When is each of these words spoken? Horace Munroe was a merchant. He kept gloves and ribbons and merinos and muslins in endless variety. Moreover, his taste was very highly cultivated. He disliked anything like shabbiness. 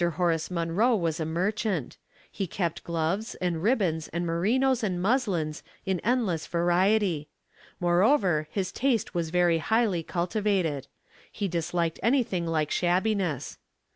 Horace 0.15 0.49
Munroe 0.49 0.95
was 0.95 1.19
a 1.19 1.27
merchant. 1.27 1.95
He 2.31 2.47
kept 2.47 2.83
gloves 2.83 3.35
and 3.35 3.61
ribbons 3.61 4.07
and 4.07 4.25
merinos 4.25 4.83
and 4.83 4.99
muslins 4.99 5.61
in 5.85 5.99
endless 5.99 6.47
variety. 6.47 7.29
Moreover, 7.79 8.47
his 8.49 8.71
taste 8.71 9.13
was 9.13 9.29
very 9.29 9.59
highly 9.59 10.01
cultivated. 10.01 10.87
He 11.31 11.47
disliked 11.47 11.99
anything 12.01 12.47
like 12.47 12.71
shabbiness. 12.71 13.59